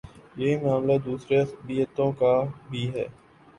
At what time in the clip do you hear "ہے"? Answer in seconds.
2.93-3.05